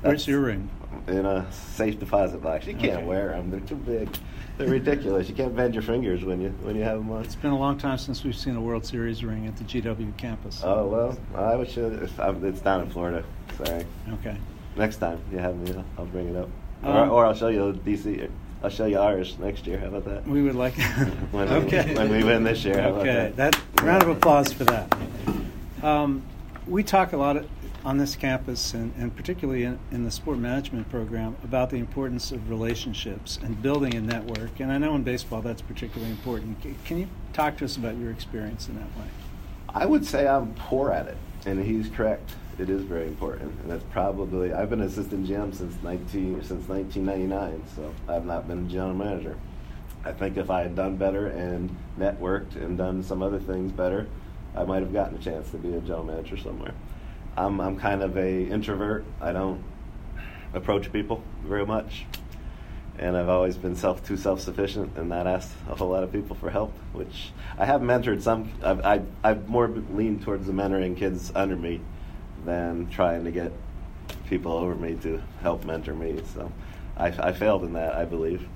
Where's 0.02 0.26
your 0.26 0.40
ring? 0.40 0.68
In 1.08 1.26
a 1.26 1.50
safe 1.52 1.98
deposit 1.98 2.42
box. 2.42 2.66
You 2.66 2.74
can't 2.74 2.98
Okay. 2.98 3.04
wear 3.04 3.30
them; 3.30 3.50
they're 3.50 3.60
too 3.60 3.74
big. 3.74 4.08
They're 4.56 4.68
ridiculous. 4.68 5.28
You 5.28 5.34
can't 5.34 5.56
bend 5.56 5.74
your 5.74 5.82
fingers 5.82 6.24
when 6.24 6.40
you 6.40 6.50
when 6.62 6.76
you 6.76 6.82
have 6.82 6.98
them 6.98 7.10
on. 7.10 7.22
It's 7.24 7.34
been 7.34 7.50
a 7.50 7.58
long 7.58 7.76
time 7.76 7.98
since 7.98 8.22
we've 8.22 8.36
seen 8.36 8.54
a 8.54 8.60
World 8.60 8.86
Series 8.86 9.24
ring 9.24 9.46
at 9.46 9.56
the 9.56 9.64
GW 9.64 10.16
campus. 10.16 10.60
Oh 10.62 10.86
well, 10.86 11.18
I 11.34 11.56
wish 11.56 11.76
it, 11.76 12.02
it's 12.02 12.60
down 12.60 12.82
in 12.82 12.90
Florida. 12.90 13.24
Sorry. 13.56 13.84
Okay. 14.14 14.36
Next 14.76 14.98
time 14.98 15.20
you 15.32 15.38
have 15.38 15.56
me, 15.56 15.74
I'll- 15.98 16.04
bring 16.06 16.28
it 16.28 16.36
up, 16.36 16.48
Um, 16.84 16.96
or, 16.96 17.08
or 17.08 17.26
I'll 17.26 17.34
show 17.34 17.48
you 17.48 17.72
DC. 17.84 18.28
I'll 18.62 18.70
show 18.70 18.86
you 18.86 18.98
ours 18.98 19.36
next 19.40 19.66
year. 19.66 19.78
How 19.78 19.86
about 19.86 20.04
that? 20.04 20.26
We 20.26 20.42
would 20.42 20.54
like. 20.54 20.74
When 21.32 21.48
we- 21.48 21.56
okay. 21.66 21.94
when 21.96 22.10
we 22.10 22.22
win 22.22 22.44
this 22.44 22.64
year, 22.64 22.80
how 22.80 22.90
about 22.90 23.00
okay. 23.08 23.32
that? 23.36 23.60
round 23.82 24.02
of 24.04 24.08
applause 24.10 24.52
for 24.52 24.64
that. 24.64 24.94
Um, 25.82 26.22
we 26.68 26.84
talk 26.84 27.12
a 27.12 27.16
lot 27.16 27.36
on 27.84 27.98
this 27.98 28.14
campus, 28.14 28.74
and, 28.74 28.92
and 28.96 29.14
particularly 29.16 29.64
in, 29.64 29.78
in 29.90 30.04
the 30.04 30.10
sport 30.10 30.38
management 30.38 30.88
program, 30.88 31.36
about 31.42 31.70
the 31.70 31.76
importance 31.76 32.30
of 32.30 32.48
relationships 32.48 33.38
and 33.42 33.60
building 33.60 33.94
a 33.94 34.00
network. 34.00 34.60
And 34.60 34.70
I 34.70 34.78
know 34.78 34.94
in 34.94 35.02
baseball 35.02 35.42
that's 35.42 35.62
particularly 35.62 36.10
important. 36.10 36.58
Can 36.84 36.98
you 36.98 37.08
talk 37.32 37.56
to 37.58 37.64
us 37.64 37.76
about 37.76 37.96
your 37.96 38.10
experience 38.10 38.68
in 38.68 38.76
that 38.76 38.96
way? 38.98 39.08
I 39.68 39.86
would 39.86 40.04
say 40.04 40.28
I'm 40.28 40.54
poor 40.54 40.92
at 40.92 41.08
it, 41.08 41.16
and 41.46 41.64
he's 41.64 41.88
correct. 41.88 42.30
it 42.58 42.68
is 42.68 42.82
very 42.82 43.06
important, 43.08 43.58
and 43.62 43.70
that's 43.70 43.84
probably 43.90 44.52
I've 44.52 44.70
been 44.70 44.82
assistant 44.82 45.26
GM 45.26 45.54
since 45.54 45.74
19 45.82 46.42
since 46.44 46.68
1999, 46.68 47.62
so 47.74 47.94
I've 48.06 48.26
not 48.26 48.46
been 48.46 48.66
a 48.66 48.68
general 48.68 48.94
manager. 48.94 49.36
I 50.04 50.12
think 50.12 50.36
if 50.36 50.50
I 50.50 50.62
had 50.62 50.76
done 50.76 50.96
better 50.96 51.28
and 51.28 51.74
networked 51.98 52.56
and 52.56 52.76
done 52.76 53.02
some 53.02 53.22
other 53.22 53.38
things 53.38 53.72
better, 53.72 54.06
I 54.54 54.64
might 54.64 54.82
have 54.82 54.92
gotten 54.92 55.16
a 55.16 55.20
chance 55.20 55.50
to 55.52 55.56
be 55.56 55.74
a 55.74 55.80
general 55.80 56.04
manager 56.04 56.36
somewhere. 56.36 56.74
I'm 57.36 57.60
I'm 57.60 57.78
kind 57.78 58.02
of 58.02 58.16
a 58.16 58.44
introvert. 58.44 59.04
I 59.20 59.32
don't 59.32 59.62
approach 60.54 60.92
people 60.92 61.22
very 61.44 61.64
much, 61.64 62.04
and 62.98 63.16
I've 63.16 63.28
always 63.28 63.56
been 63.56 63.74
self 63.76 64.06
too 64.06 64.16
self 64.16 64.40
sufficient 64.40 64.96
and 64.96 65.08
not 65.08 65.26
asked 65.26 65.52
a 65.68 65.74
whole 65.74 65.88
lot 65.88 66.04
of 66.04 66.12
people 66.12 66.36
for 66.36 66.50
help. 66.50 66.72
Which 66.92 67.32
I 67.58 67.64
have 67.64 67.80
mentored 67.80 68.22
some. 68.22 68.52
I've 68.62 68.84
I've, 68.84 69.06
I've 69.24 69.48
more 69.48 69.68
leaned 69.68 70.22
towards 70.22 70.46
the 70.46 70.52
mentoring 70.52 70.96
kids 70.96 71.32
under 71.34 71.56
me 71.56 71.80
than 72.44 72.88
trying 72.90 73.24
to 73.24 73.30
get 73.30 73.52
people 74.28 74.52
over 74.52 74.74
me 74.74 74.94
to 75.02 75.22
help 75.40 75.64
mentor 75.64 75.94
me. 75.94 76.20
So 76.34 76.52
I, 76.96 77.06
I 77.06 77.32
failed 77.32 77.64
in 77.64 77.74
that, 77.74 77.94
I 77.94 78.04
believe. 78.04 78.46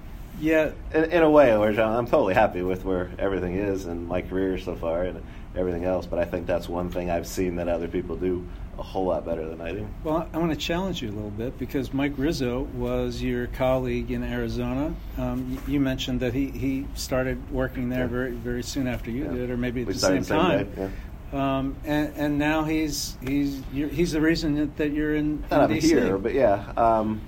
Yeah. 0.40 0.72
In, 0.92 1.04
in 1.04 1.22
a 1.22 1.30
way, 1.30 1.52
I'm 1.52 2.06
totally 2.06 2.34
happy 2.34 2.62
with 2.62 2.84
where 2.84 3.10
everything 3.18 3.54
is 3.54 3.86
and 3.86 4.06
my 4.06 4.22
career 4.22 4.58
so 4.58 4.74
far 4.74 5.04
and 5.04 5.22
everything 5.56 5.84
else. 5.84 6.06
But 6.06 6.18
I 6.18 6.24
think 6.24 6.46
that's 6.46 6.68
one 6.68 6.90
thing 6.90 7.10
I've 7.10 7.26
seen 7.26 7.56
that 7.56 7.68
other 7.68 7.88
people 7.88 8.16
do 8.16 8.46
a 8.78 8.82
whole 8.82 9.06
lot 9.06 9.24
better 9.24 9.48
than 9.48 9.60
I 9.60 9.72
do. 9.72 9.88
Well, 10.04 10.28
I 10.32 10.38
want 10.38 10.52
to 10.52 10.56
challenge 10.56 11.02
you 11.02 11.10
a 11.10 11.12
little 11.12 11.30
bit 11.30 11.58
because 11.58 11.94
Mike 11.94 12.12
Rizzo 12.16 12.62
was 12.74 13.22
your 13.22 13.46
colleague 13.48 14.10
in 14.10 14.22
Arizona. 14.22 14.94
Um, 15.16 15.60
you 15.66 15.80
mentioned 15.80 16.20
that 16.20 16.34
he, 16.34 16.50
he 16.50 16.86
started 16.94 17.50
working 17.50 17.88
there 17.88 18.00
yeah. 18.00 18.06
very 18.06 18.32
very 18.32 18.62
soon 18.62 18.86
after 18.86 19.10
you 19.10 19.24
yeah. 19.24 19.32
did, 19.32 19.50
or 19.50 19.56
maybe 19.56 19.82
at 19.82 19.86
we 19.86 19.92
the 19.94 19.98
same, 19.98 20.24
same 20.24 20.38
time. 20.38 20.70
Day, 20.70 20.82
yeah. 20.82 20.90
Um, 21.32 21.76
and, 21.84 22.12
and, 22.16 22.38
now 22.38 22.64
he's 22.64 23.16
he's 23.20 23.60
he's 23.72 24.12
the 24.12 24.20
reason 24.20 24.54
that, 24.54 24.76
that 24.76 24.92
you're 24.92 25.16
in, 25.16 25.42
in 25.42 25.44
Not 25.50 25.70
DC. 25.70 25.82
here, 25.82 26.18
but 26.18 26.34
yeah. 26.34 26.72
Um, 26.76 27.20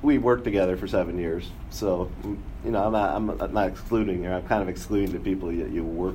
we 0.00 0.16
worked 0.16 0.44
together 0.44 0.76
for 0.76 0.86
seven 0.86 1.18
years, 1.18 1.50
so 1.70 2.10
you 2.64 2.70
know 2.70 2.86
I'm 2.86 2.92
not 2.92 3.14
I'm 3.14 3.52
not 3.52 3.68
excluding 3.68 4.26
or 4.26 4.34
I'm 4.34 4.46
kind 4.46 4.62
of 4.62 4.68
excluding 4.68 5.12
the 5.12 5.20
people 5.20 5.48
that 5.48 5.70
you 5.70 5.84
work 5.84 6.14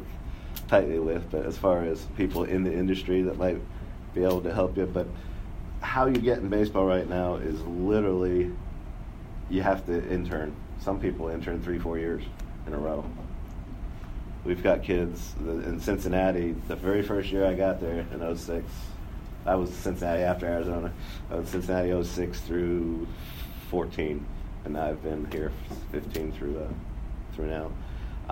tightly 0.81 0.99
with. 0.99 1.29
But 1.31 1.45
as 1.45 1.57
far 1.57 1.83
as 1.83 2.05
people 2.17 2.43
in 2.43 2.63
the 2.63 2.73
industry 2.73 3.21
that 3.23 3.37
might 3.37 3.59
be 4.13 4.23
able 4.23 4.41
to 4.41 4.53
help 4.53 4.77
you, 4.77 4.85
but 4.85 5.07
how 5.81 6.05
you 6.05 6.17
get 6.17 6.39
in 6.39 6.49
baseball 6.49 6.85
right 6.85 7.07
now 7.07 7.35
is 7.35 7.59
literally 7.61 8.51
you 9.49 9.61
have 9.61 9.85
to 9.85 10.09
intern. 10.09 10.55
Some 10.79 10.99
people 10.99 11.29
intern 11.29 11.61
three 11.61 11.79
four 11.79 11.97
years 11.97 12.23
in 12.67 12.73
a 12.73 12.77
row 12.77 13.05
we've 14.43 14.63
got 14.63 14.83
kids 14.83 15.33
in 15.39 15.79
Cincinnati. 15.79 16.55
The 16.67 16.75
very 16.75 17.01
first 17.01 17.31
year 17.31 17.45
I 17.45 17.53
got 17.53 17.79
there 17.79 18.05
in 18.11 18.35
06, 18.37 18.65
I 19.45 19.55
was 19.55 19.71
Cincinnati 19.71 20.23
after 20.23 20.45
Arizona. 20.45 20.91
I 21.31 21.35
was 21.35 21.49
Cincinnati 21.49 22.03
06 22.03 22.39
through 22.41 23.07
14, 23.69 24.25
and 24.65 24.77
I've 24.77 25.01
been 25.03 25.29
here 25.31 25.51
15 25.91 26.31
through 26.33 26.59
uh, 26.59 26.67
through 27.35 27.47
now. 27.47 27.71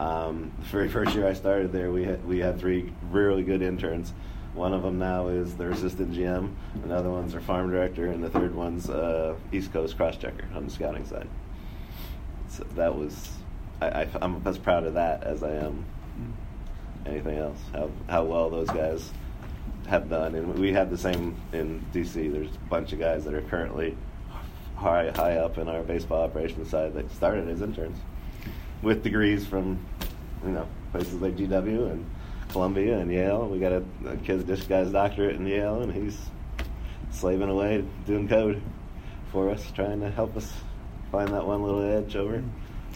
Um, 0.02 0.52
the 0.58 0.66
very 0.66 0.90
first 0.98 1.14
year 1.14 1.28
I 1.28 1.34
started 1.34 1.72
there, 1.72 1.92
we 1.92 2.04
had 2.04 2.26
we 2.26 2.40
had 2.40 2.60
three 2.60 2.92
really 3.12 3.44
good 3.44 3.62
interns. 3.62 4.14
One 4.54 4.74
of 4.74 4.82
them 4.82 4.98
now 4.98 5.28
is 5.28 5.56
their 5.56 5.70
assistant 5.70 6.12
GM. 6.12 6.54
Another 6.84 7.10
one's 7.10 7.32
their 7.32 7.42
farm 7.42 7.70
director, 7.70 8.08
and 8.08 8.24
the 8.24 8.30
third 8.30 8.54
one's 8.56 8.90
uh, 8.90 9.36
East 9.52 9.72
Coast 9.72 9.96
cross 9.96 10.18
checker 10.18 10.46
on 10.56 10.66
the 10.66 10.72
scouting 10.72 11.06
side. 11.06 11.28
So 12.50 12.66
that 12.76 12.98
was 12.98 13.30
I, 13.80 14.08
am 14.22 14.42
as 14.46 14.58
proud 14.58 14.86
of 14.86 14.96
that 14.96 15.24
as 15.24 15.44
I 15.44 15.52
am 15.52 15.86
anything 17.06 17.38
else. 17.38 17.60
How 17.72 17.92
how 18.10 18.24
well 18.24 18.50
those 18.50 18.70
guys 18.70 19.12
have 19.88 20.10
done, 20.10 20.34
and 20.34 20.58
we 20.58 20.74
have 20.74 20.90
the 20.90 20.98
same 20.98 21.36
in 21.54 21.86
DC. 21.94 22.32
There's 22.32 22.56
a 22.56 22.70
bunch 22.70 22.92
of 22.92 23.00
guys 23.00 23.24
that 23.26 23.36
are 23.36 23.42
currently 23.44 23.96
high 24.76 25.12
high 25.12 25.38
up 25.38 25.60
in 25.60 25.70
our 25.70 25.84
baseball 25.84 26.24
operations 26.24 26.72
side 26.72 26.96
that 26.96 27.12
started 27.12 27.48
as 27.48 27.62
interns 27.62 27.98
with 28.82 29.04
degrees 29.04 29.46
from 29.46 29.80
you 30.44 30.52
know 30.52 30.68
places 30.92 31.16
like 31.16 31.36
GW 31.38 31.92
and 31.92 32.06
Columbia 32.50 33.00
and 33.00 33.12
Yale. 33.12 33.48
We 33.48 33.60
got 33.60 33.72
a, 33.72 33.84
a 34.08 34.18
kid 34.18 34.46
this 34.48 34.64
guy's 34.64 34.92
doctorate 34.92 35.36
in 35.36 35.46
Yale, 35.46 35.82
and 35.82 35.94
he's 35.94 36.18
slaving 37.12 37.50
away 37.50 37.84
doing 38.06 38.28
code 38.28 38.62
for 39.32 39.50
us, 39.50 39.72
trying 39.72 40.02
to 40.02 40.10
help 40.10 40.36
us 40.36 40.52
find 41.12 41.30
that 41.30 41.46
one 41.46 41.64
little 41.64 41.82
edge 41.82 42.16
over 42.16 42.44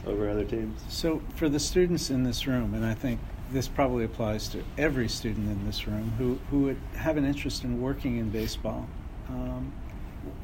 over 0.05 0.29
other 0.29 0.45
teams. 0.45 0.81
So 0.89 1.21
for 1.35 1.49
the 1.49 1.59
students 1.59 2.09
in 2.09 2.23
this 2.23 2.45
room, 2.47 2.73
and 2.73 2.85
I 2.85 2.93
think 2.93 3.19
this 3.51 3.67
probably 3.67 4.05
applies 4.05 4.47
to 4.49 4.63
every 4.77 5.07
student 5.07 5.47
in 5.49 5.65
this 5.65 5.87
room 5.87 6.13
who, 6.17 6.39
who 6.49 6.63
would 6.65 6.77
have 6.95 7.17
an 7.17 7.25
interest 7.25 7.63
in 7.63 7.81
working 7.81 8.17
in 8.17 8.29
baseball. 8.29 8.87
Um, 9.29 9.71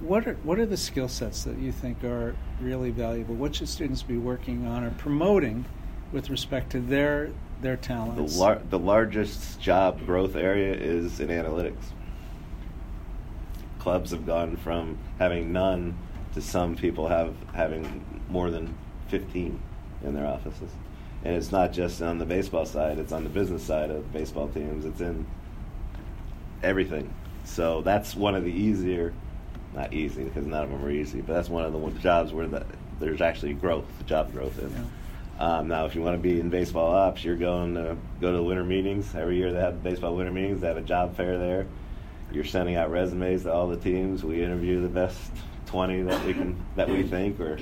what 0.02 0.28
are 0.28 0.34
what 0.44 0.60
are 0.60 0.66
the 0.66 0.78
skill 0.78 1.08
sets 1.08 1.44
that 1.44 1.58
you 1.58 1.72
think 1.72 2.04
are 2.04 2.36
really 2.60 2.92
valuable? 2.92 3.36
What 3.36 3.56
should 3.56 3.70
students 3.70 4.04
be 4.04 4.18
working 4.18 4.68
on 4.68 4.84
or 4.84 4.92
promoting 4.92 5.66
with 6.12 6.30
respect 6.30 6.72
to 6.72 6.80
their 6.80 7.32
their 7.62 7.78
talents? 7.78 8.34
The, 8.34 8.40
lar- 8.40 8.62
the 8.70 8.80
largest 8.80 9.60
job 9.60 10.06
growth 10.06 10.36
area 10.36 10.74
is 10.74 11.20
in 11.20 11.30
analytics. 11.30 11.84
Clubs 13.80 14.12
have 14.12 14.26
gone 14.26 14.58
from 14.58 14.98
having 15.18 15.52
none 15.52 15.98
to 16.34 16.42
some 16.42 16.76
people 16.76 17.08
have 17.08 17.36
having 17.54 18.06
more 18.30 18.52
than 18.52 18.76
fifteen 19.08 19.60
in 20.04 20.14
their 20.14 20.26
offices 20.26 20.72
and 21.24 21.36
it's 21.36 21.52
not 21.52 21.72
just 21.72 22.02
on 22.02 22.18
the 22.18 22.26
baseball 22.26 22.66
side; 22.66 22.98
it's 22.98 23.12
on 23.12 23.24
the 23.24 23.30
business 23.30 23.64
side 23.64 23.92
of 23.92 24.12
baseball 24.12 24.48
teams. 24.48 24.86
It's 24.86 25.02
in 25.02 25.26
everything. 26.64 27.14
So 27.44 27.82
that's 27.82 28.16
one 28.16 28.36
of 28.36 28.44
the 28.44 28.52
easier, 28.52 29.14
not 29.74 29.94
easy 29.94 30.24
because 30.24 30.46
none 30.46 30.64
of 30.64 30.70
them 30.70 30.84
are 30.84 30.92
easy, 30.92 31.22
but 31.22 31.34
that's 31.34 31.50
one 31.50 31.64
of 31.64 31.74
the 31.74 32.00
jobs 32.00 32.34
where 32.34 32.48
the, 32.48 32.66
there's 33.00 33.22
actually 33.22 33.54
growth, 33.54 33.86
job 34.06 34.32
growth 34.32 34.60
in. 34.60 34.72
Yeah. 34.72 34.84
Um, 35.40 35.68
now, 35.70 35.86
if 35.86 35.96
you 35.96 36.02
want 36.02 36.16
to 36.16 36.22
be 36.22 36.40
in 36.40 36.50
baseball 36.50 36.94
ops, 36.94 37.24
you're 37.24 37.36
going 37.36 37.74
to 37.74 37.98
go 38.20 38.32
to 38.32 38.38
the 38.38 38.44
winter 38.44 38.64
meetings 38.64 39.16
every 39.16 39.38
year. 39.38 39.52
They 39.52 39.60
have 39.60 39.82
baseball 39.82 40.16
winter 40.16 40.32
meetings. 40.32 40.62
They 40.62 40.68
have 40.68 40.78
a 40.78 40.82
job 40.82 41.16
fair 41.16 41.40
there. 41.40 41.66
You're 42.32 42.44
sending 42.44 42.76
out 42.76 42.92
resumes 42.92 43.44
to 43.44 43.52
all 43.52 43.68
the 43.68 43.78
teams. 43.78 44.24
We 44.24 44.44
interview 44.44 44.82
the 44.82 44.88
best 44.88 45.32
20 45.66 46.04
that 46.04 46.26
we 46.26 46.34
can 46.34 46.64
that 46.76 46.90
we 46.90 47.04
think, 47.04 47.40
or 47.40 47.58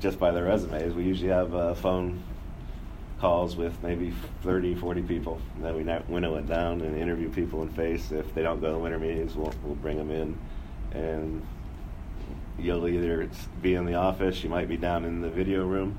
just 0.00 0.18
by 0.18 0.30
their 0.30 0.44
resumes. 0.44 0.94
We 0.94 1.04
usually 1.04 1.30
have 1.30 1.54
a 1.54 1.74
phone 1.74 2.22
calls 3.18 3.56
with 3.56 3.82
maybe 3.82 4.12
30, 4.42 4.74
40 4.74 5.02
people. 5.02 5.40
And 5.54 5.64
then 5.64 5.74
we 5.74 6.12
winnow 6.12 6.36
it 6.36 6.46
down 6.46 6.82
and 6.82 6.98
interview 6.98 7.30
people 7.30 7.62
in 7.62 7.70
face. 7.70 8.12
If 8.12 8.34
they 8.34 8.42
don't 8.42 8.60
go 8.60 8.66
to 8.66 8.72
the 8.74 8.78
winter 8.78 8.98
meetings, 8.98 9.34
we'll, 9.34 9.54
we'll 9.62 9.76
bring 9.76 9.96
them 9.96 10.10
in. 10.10 10.38
And 10.94 11.44
you'll 12.58 12.88
either 12.88 13.28
be 13.60 13.74
in 13.74 13.84
the 13.84 13.94
office, 13.94 14.42
you 14.42 14.48
might 14.48 14.68
be 14.68 14.76
down 14.76 15.04
in 15.04 15.20
the 15.20 15.28
video 15.28 15.66
room 15.66 15.96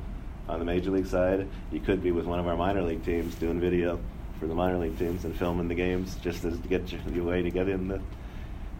on 0.47 0.59
the 0.59 0.65
major 0.65 0.91
league 0.91 1.07
side. 1.07 1.47
You 1.71 1.79
could 1.79 2.01
be 2.01 2.11
with 2.11 2.25
one 2.25 2.39
of 2.39 2.47
our 2.47 2.55
minor 2.55 2.81
league 2.81 3.03
teams 3.03 3.35
doing 3.35 3.59
video 3.59 3.99
for 4.39 4.47
the 4.47 4.55
minor 4.55 4.77
league 4.77 4.97
teams 4.97 5.25
and 5.25 5.35
filming 5.35 5.67
the 5.67 5.75
games 5.75 6.15
just 6.21 6.43
as 6.45 6.59
to 6.59 6.67
get 6.67 6.91
your 6.91 7.23
way 7.23 7.41
to 7.41 7.49
get 7.49 7.69
in 7.69 7.87
the 7.87 8.01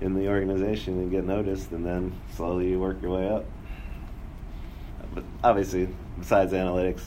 in 0.01 0.13
the 0.13 0.27
organization 0.27 0.95
and 0.99 1.09
get 1.09 1.23
noticed, 1.23 1.71
and 1.71 1.85
then 1.85 2.13
slowly 2.35 2.69
you 2.69 2.79
work 2.79 3.01
your 3.01 3.11
way 3.11 3.29
up. 3.29 3.45
But 5.13 5.23
obviously, 5.41 5.87
besides 6.19 6.51
analytics, 6.51 7.01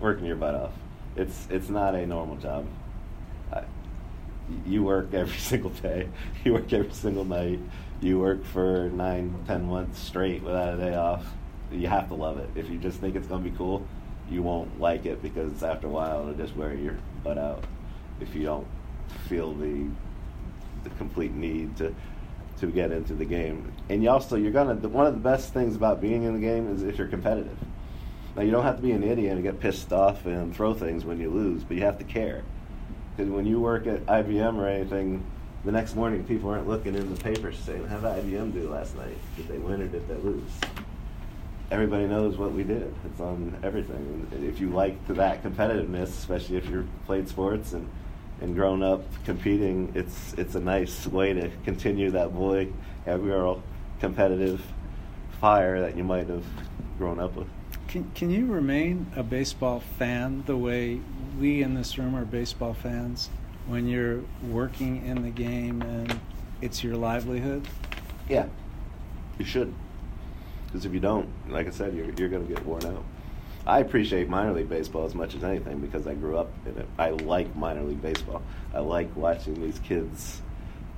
working 0.00 0.26
your 0.26 0.36
butt 0.36 0.54
off. 0.54 0.72
It's 1.16 1.48
it's 1.50 1.68
not 1.68 1.94
a 1.94 2.06
normal 2.06 2.36
job. 2.36 2.66
I, 3.52 3.64
you 4.66 4.84
work 4.84 5.12
every 5.12 5.36
single 5.38 5.70
day. 5.70 6.08
You 6.44 6.54
work 6.54 6.72
every 6.72 6.92
single 6.92 7.24
night. 7.24 7.58
You 8.00 8.18
work 8.18 8.44
for 8.44 8.88
nine, 8.90 9.34
ten 9.46 9.66
months 9.66 9.98
straight 9.98 10.42
without 10.42 10.74
a 10.74 10.76
day 10.76 10.94
off. 10.94 11.26
You 11.70 11.88
have 11.88 12.08
to 12.08 12.14
love 12.14 12.38
it. 12.38 12.48
If 12.54 12.70
you 12.70 12.78
just 12.78 13.00
think 13.00 13.16
it's 13.16 13.26
to 13.26 13.38
be 13.38 13.50
cool, 13.50 13.86
you 14.30 14.42
won't 14.42 14.80
like 14.80 15.04
it 15.06 15.22
because 15.22 15.62
after 15.62 15.86
a 15.86 15.90
while 15.90 16.20
it'll 16.20 16.34
just 16.34 16.56
wear 16.56 16.74
your 16.74 16.96
butt 17.24 17.38
out. 17.38 17.64
If 18.20 18.34
you 18.34 18.44
don't 18.44 18.66
feel 19.28 19.52
the 19.54 19.88
the 20.84 20.90
complete 20.90 21.32
need 21.32 21.76
to 21.78 21.94
to 22.60 22.66
get 22.66 22.90
into 22.90 23.14
the 23.14 23.24
game, 23.24 23.72
and 23.88 24.02
you 24.02 24.10
also 24.10 24.36
you're 24.36 24.52
gonna 24.52 24.74
one 24.88 25.06
of 25.06 25.14
the 25.14 25.20
best 25.20 25.52
things 25.52 25.76
about 25.76 26.00
being 26.00 26.22
in 26.22 26.34
the 26.34 26.40
game 26.40 26.72
is 26.72 26.82
if 26.82 26.98
you're 26.98 27.08
competitive 27.08 27.58
now, 28.38 28.44
you 28.44 28.52
don't 28.52 28.62
have 28.62 28.76
to 28.76 28.82
be 28.82 28.92
an 28.92 29.02
idiot 29.02 29.32
and 29.32 29.42
get 29.42 29.58
pissed 29.58 29.92
off 29.92 30.24
and 30.24 30.54
throw 30.54 30.72
things 30.72 31.04
when 31.04 31.18
you 31.18 31.28
lose, 31.28 31.64
but 31.64 31.76
you 31.76 31.82
have 31.82 31.98
to 31.98 32.04
care. 32.04 32.44
Because 33.16 33.32
when 33.32 33.46
you 33.46 33.58
work 33.58 33.88
at 33.88 34.06
IBM 34.06 34.56
or 34.56 34.68
anything, 34.68 35.24
the 35.64 35.72
next 35.72 35.96
morning 35.96 36.24
people 36.24 36.50
aren't 36.50 36.68
looking 36.68 36.94
in 36.94 37.12
the 37.12 37.20
papers 37.20 37.58
saying, 37.58 37.86
how 37.86 37.98
did 37.98 38.24
IBM 38.24 38.52
do 38.52 38.70
last 38.70 38.96
night? 38.96 39.16
Did 39.36 39.48
they 39.48 39.58
win 39.58 39.82
or 39.82 39.86
did 39.86 40.06
they 40.08 40.16
lose? 40.16 40.50
Everybody 41.70 42.06
knows 42.06 42.36
what 42.36 42.52
we 42.52 42.64
did. 42.64 42.94
It's 43.04 43.20
on 43.20 43.58
everything. 43.62 44.26
And 44.32 44.44
if 44.44 44.60
you 44.60 44.70
like 44.70 45.06
that 45.08 45.42
competitiveness, 45.42 46.04
especially 46.04 46.56
if 46.56 46.68
you've 46.70 46.88
played 47.06 47.28
sports 47.28 47.72
and, 47.72 47.88
and 48.40 48.54
grown 48.54 48.82
up 48.82 49.02
competing, 49.24 49.92
it's 49.94 50.32
it's 50.34 50.54
a 50.54 50.60
nice 50.60 51.06
way 51.06 51.34
to 51.34 51.50
continue 51.64 52.10
that 52.12 52.34
boy, 52.34 52.68
girl 53.04 53.62
competitive 54.00 54.62
fire 55.40 55.80
that 55.80 55.96
you 55.96 56.04
might 56.04 56.28
have 56.28 56.44
grown 56.98 57.18
up 57.18 57.34
with. 57.34 57.48
Can, 57.88 58.10
can 58.14 58.30
you 58.30 58.46
remain 58.46 59.10
a 59.16 59.22
baseball 59.22 59.80
fan 59.80 60.44
the 60.46 60.56
way 60.56 61.00
we 61.38 61.62
in 61.62 61.74
this 61.74 61.98
room 61.98 62.14
are 62.14 62.24
baseball 62.24 62.74
fans 62.74 63.30
when 63.68 63.86
you're 63.86 64.22
working 64.50 65.06
in 65.06 65.22
the 65.22 65.30
game 65.30 65.82
and 65.82 66.18
it's 66.60 66.82
your 66.82 66.96
livelihood? 66.96 67.68
Yeah, 68.28 68.46
you 69.38 69.44
should. 69.44 69.72
Because 70.66 70.84
if 70.84 70.92
you 70.92 71.00
don't, 71.00 71.28
like 71.48 71.66
I 71.66 71.70
said, 71.70 71.94
you're, 71.94 72.10
you're 72.16 72.28
going 72.28 72.46
to 72.46 72.54
get 72.54 72.64
worn 72.66 72.84
out. 72.86 73.04
I 73.66 73.80
appreciate 73.80 74.28
minor 74.28 74.54
league 74.54 74.68
baseball 74.68 75.04
as 75.04 75.14
much 75.14 75.34
as 75.34 75.44
anything 75.44 75.78
because 75.78 76.06
I 76.06 76.14
grew 76.14 76.38
up 76.38 76.50
in 76.66 76.78
it. 76.78 76.86
I 76.98 77.10
like 77.10 77.54
minor 77.54 77.82
league 77.82 78.00
baseball. 78.00 78.42
I 78.72 78.80
like 78.80 79.14
watching 79.14 79.60
these 79.60 79.78
kids, 79.80 80.40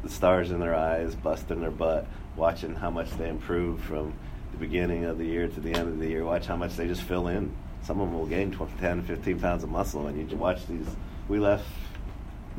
the 0.05 0.09
stars 0.09 0.53
in 0.53 0.61
their 0.61 0.75
eyes, 0.75 1.17
busting 1.17 1.61
their 1.61 1.73
butt, 1.73 2.07
watching 2.37 2.77
how 2.77 2.91
much 2.91 3.11
they 3.13 3.29
improve 3.29 3.81
from 3.81 4.15
the 4.53 4.59
beginning 4.59 5.05
of 5.05 5.19
the 5.19 5.25
year 5.25 5.49
to 5.49 5.61
the 5.61 5.73
end 5.73 5.89
of 5.89 5.99
the 5.99 6.07
year. 6.07 6.25
Watch 6.25 6.47
how 6.47 6.57
much 6.57 6.77
they 6.77 6.87
just 6.87 7.03
fill 7.03 7.27
in. 7.27 7.53
Some 7.83 8.01
of 8.01 8.09
them 8.09 8.19
will 8.19 8.27
gain 8.27 8.53
20, 8.53 8.79
10, 8.79 9.03
15 9.03 9.41
pounds 9.41 9.65
of 9.65 9.71
muscle, 9.71 10.07
and 10.07 10.31
you 10.31 10.37
watch 10.37 10.67
these. 10.69 10.87
We 11.29 11.41
left 11.41 11.65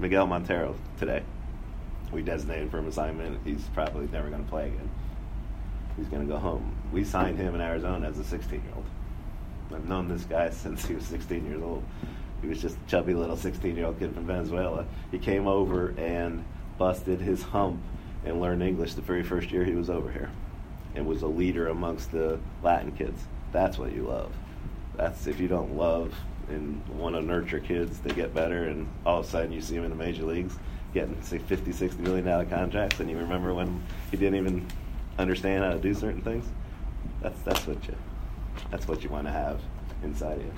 Miguel 0.01 0.25
Montero 0.25 0.75
today. 0.97 1.21
We 2.11 2.23
designated 2.23 2.71
for 2.71 2.79
him 2.79 2.87
assignment. 2.87 3.39
He's 3.45 3.61
probably 3.75 4.07
never 4.07 4.29
going 4.29 4.43
to 4.43 4.49
play 4.49 4.65
again. 4.69 4.89
He's 5.95 6.07
going 6.07 6.27
to 6.27 6.27
go 6.27 6.39
home. 6.39 6.75
We 6.91 7.03
signed 7.03 7.37
him 7.37 7.53
in 7.53 7.61
Arizona 7.61 8.09
as 8.09 8.17
a 8.17 8.23
16 8.23 8.63
year 8.63 8.71
old. 8.75 8.85
I've 9.71 9.87
known 9.87 10.07
this 10.07 10.23
guy 10.23 10.49
since 10.49 10.87
he 10.87 10.95
was 10.95 11.05
16 11.05 11.45
years 11.45 11.61
old. 11.61 11.83
He 12.41 12.47
was 12.47 12.59
just 12.59 12.77
a 12.77 12.89
chubby 12.89 13.13
little 13.13 13.37
16 13.37 13.75
year 13.75 13.85
old 13.85 13.99
kid 13.99 14.15
from 14.15 14.25
Venezuela. 14.25 14.87
He 15.11 15.19
came 15.19 15.47
over 15.47 15.93
and 15.99 16.43
busted 16.79 17.21
his 17.21 17.43
hump 17.43 17.79
and 18.25 18.41
learned 18.41 18.63
English 18.63 18.95
the 18.95 19.01
very 19.01 19.21
first 19.21 19.51
year 19.51 19.63
he 19.63 19.75
was 19.75 19.91
over 19.91 20.11
here 20.11 20.31
and 20.95 21.05
was 21.05 21.21
a 21.21 21.27
leader 21.27 21.67
amongst 21.67 22.11
the 22.11 22.39
Latin 22.63 22.91
kids. 22.93 23.21
That's 23.51 23.77
what 23.77 23.93
you 23.93 24.07
love. 24.07 24.31
That's 24.95 25.27
if 25.27 25.39
you 25.39 25.47
don't 25.47 25.77
love 25.77 26.15
and 26.49 26.85
want 26.89 27.15
to 27.15 27.21
nurture 27.21 27.59
kids 27.59 27.99
to 27.99 28.13
get 28.13 28.33
better, 28.33 28.65
and 28.65 28.87
all 29.05 29.19
of 29.19 29.25
a 29.25 29.29
sudden 29.29 29.51
you 29.51 29.61
see 29.61 29.75
him 29.75 29.83
in 29.83 29.89
the 29.89 29.95
major 29.95 30.23
leagues 30.23 30.57
getting 30.93 31.21
say 31.21 31.37
50, 31.37 31.71
60 31.71 32.01
million 32.01 32.25
dollar 32.25 32.45
contracts, 32.45 32.99
and 32.99 33.09
you 33.09 33.17
remember 33.17 33.53
when 33.53 33.81
he 34.09 34.17
didn't 34.17 34.35
even 34.35 34.67
understand 35.17 35.63
how 35.63 35.71
to 35.71 35.79
do 35.79 35.93
certain 35.93 36.21
things. 36.21 36.45
That's 37.21 37.39
that's 37.41 37.65
what 37.67 37.87
you 37.87 37.95
that's 38.69 38.87
what 38.87 39.03
you 39.03 39.09
want 39.09 39.27
to 39.27 39.31
have 39.31 39.61
inside 40.03 40.39
you. 40.39 40.51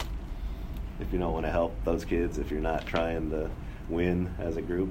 If 0.99 1.11
you 1.11 1.19
don't 1.19 1.33
want 1.33 1.45
to 1.45 1.51
help 1.51 1.75
those 1.83 2.05
kids, 2.05 2.37
if 2.37 2.51
you're 2.51 2.61
not 2.61 2.85
trying 2.85 3.29
to 3.31 3.49
win 3.89 4.33
as 4.39 4.57
a 4.57 4.61
group, 4.61 4.89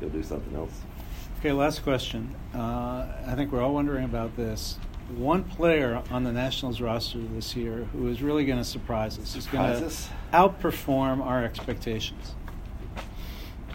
you'll 0.00 0.10
do 0.10 0.22
something 0.22 0.54
else. 0.56 0.72
Okay, 1.40 1.52
last 1.52 1.82
question. 1.82 2.34
Uh, 2.54 3.06
I 3.26 3.34
think 3.34 3.52
we're 3.52 3.62
all 3.62 3.74
wondering 3.74 4.04
about 4.04 4.36
this. 4.36 4.78
One 5.14 5.44
player 5.44 6.02
on 6.10 6.24
the 6.24 6.32
Nationals 6.32 6.80
roster 6.80 7.18
this 7.18 7.54
year 7.54 7.86
who 7.92 8.08
is 8.08 8.22
really 8.22 8.44
going 8.44 8.58
to 8.58 8.64
surprise 8.64 9.18
us 9.20 9.36
is 9.36 9.46
going 9.46 9.80
to 9.80 9.90
outperform 10.32 11.24
our 11.24 11.44
expectations. 11.44 12.34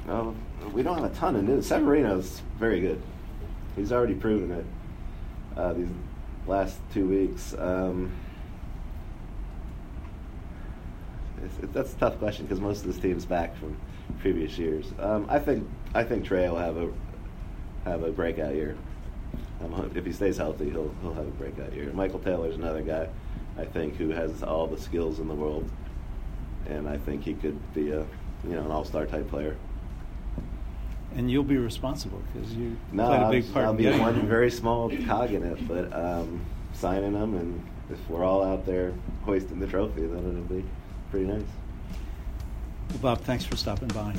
Well, 0.05 0.35
we 0.73 0.83
don't 0.83 0.99
have 1.01 1.09
a 1.09 1.15
ton 1.15 1.37
of 1.37 1.43
news. 1.43 1.67
Severino's 1.67 2.41
very 2.59 2.81
good. 2.81 3.01
He's 3.77 3.93
already 3.93 4.15
proven 4.15 4.51
it 4.51 4.65
uh, 5.55 5.73
these 5.73 5.87
last 6.47 6.79
two 6.93 7.07
weeks. 7.07 7.53
Um, 7.57 8.11
it's, 11.43 11.73
that's 11.73 11.93
a 11.93 11.97
tough 11.97 12.19
question 12.19 12.45
because 12.45 12.59
most 12.59 12.81
of 12.81 12.87
this 12.87 12.97
team's 12.97 13.25
back 13.25 13.55
from 13.57 13.77
previous 14.19 14.57
years. 14.57 14.91
Um, 14.99 15.25
I 15.29 15.39
think 15.39 15.67
I 15.93 16.03
think 16.03 16.25
Trea 16.25 16.49
will 16.49 16.59
have 16.59 16.75
a 16.77 16.91
have 17.85 18.03
a 18.03 18.11
breakout 18.11 18.53
year. 18.53 18.75
Um, 19.63 19.91
if 19.95 20.05
he 20.05 20.11
stays 20.11 20.37
healthy, 20.37 20.69
he'll 20.69 20.93
he'll 21.01 21.13
have 21.13 21.27
a 21.27 21.31
breakout 21.31 21.73
year. 21.73 21.91
Michael 21.93 22.19
Taylor's 22.19 22.55
another 22.55 22.81
guy, 22.81 23.07
I 23.57 23.65
think, 23.65 23.95
who 23.95 24.09
has 24.09 24.43
all 24.43 24.67
the 24.67 24.79
skills 24.79 25.19
in 25.19 25.27
the 25.27 25.33
world, 25.33 25.69
and 26.67 26.87
I 26.87 26.97
think 26.97 27.23
he 27.23 27.33
could 27.33 27.73
be 27.73 27.91
a 27.91 28.05
you 28.43 28.55
know 28.55 28.61
an 28.61 28.71
all 28.71 28.85
star 28.85 29.05
type 29.05 29.29
player. 29.29 29.55
And 31.15 31.29
you'll 31.29 31.43
be 31.43 31.57
responsible 31.57 32.21
because 32.31 32.53
you 32.53 32.77
no, 32.91 33.07
played 33.07 33.21
a 33.21 33.29
big 33.29 33.53
part. 33.53 33.65
I'll 33.65 33.73
be 33.73 33.89
one 33.89 34.27
very 34.27 34.49
small 34.49 34.89
cog 35.05 35.31
in 35.31 35.43
it, 35.43 35.67
but 35.67 35.91
um, 35.93 36.41
signing 36.73 37.13
them, 37.13 37.35
and 37.35 37.61
if 37.91 38.09
we're 38.09 38.23
all 38.23 38.43
out 38.43 38.65
there 38.65 38.93
hoisting 39.25 39.59
the 39.59 39.67
trophy, 39.67 40.01
then 40.01 40.19
it'll 40.19 40.61
be 40.61 40.63
pretty 41.11 41.25
nice. 41.25 41.43
Well, 42.89 42.99
Bob, 42.99 43.21
thanks 43.21 43.45
for 43.45 43.57
stopping 43.57 43.89
by. 43.89 44.15